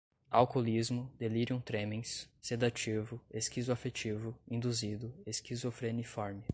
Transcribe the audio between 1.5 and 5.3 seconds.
tremens, sedativo, esquizoafetivo, induzido,